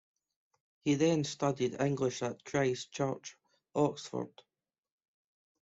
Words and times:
He 0.83 0.95
then 0.95 1.23
studied 1.25 1.79
English 1.79 2.23
at 2.23 2.43
Christ 2.43 2.91
Church, 2.91 3.37
Oxford. 3.75 4.41